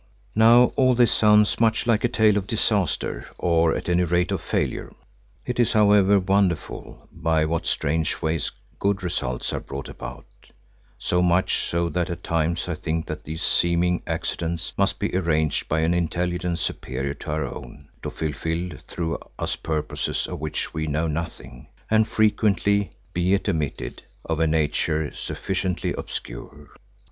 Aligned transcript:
Now 0.33 0.71
all 0.77 0.95
this 0.95 1.11
sounds 1.11 1.59
much 1.59 1.85
like 1.85 2.03
a 2.03 2.07
tale 2.07 2.35
of 2.35 2.47
disaster, 2.47 3.27
or 3.37 3.75
at 3.75 3.87
any 3.87 4.03
rate 4.03 4.31
of 4.31 4.41
failure. 4.41 4.91
It 5.45 5.59
is, 5.59 5.73
however, 5.73 6.17
wonderful 6.19 7.07
by 7.11 7.45
what 7.45 7.67
strange 7.67 8.19
ways 8.19 8.51
good 8.79 9.03
results 9.03 9.53
are 9.53 9.59
brought 9.59 9.89
about, 9.89 10.25
so 10.97 11.21
much 11.21 11.69
so 11.69 11.87
that 11.89 12.09
at 12.09 12.23
times 12.23 12.67
I 12.67 12.73
think 12.73 13.05
that 13.05 13.25
these 13.25 13.43
seeming 13.43 14.01
accidents 14.07 14.73
must 14.75 14.97
be 14.97 15.15
arranged 15.15 15.67
by 15.69 15.81
an 15.81 15.93
Intelligence 15.93 16.61
superior 16.61 17.13
to 17.13 17.31
our 17.33 17.45
own, 17.45 17.87
to 18.01 18.09
fulfil 18.09 18.71
through 18.87 19.19
us 19.37 19.55
purposes 19.55 20.25
of 20.25 20.39
which 20.39 20.73
we 20.73 20.87
know 20.87 21.05
nothing, 21.05 21.67
and 21.91 22.07
frequently, 22.07 22.89
be 23.13 23.35
it 23.35 23.47
admitted, 23.47 24.01
of 24.25 24.39
a 24.39 24.47
nature 24.47 25.13
sufficiently 25.13 25.93
obscure. 25.93 26.71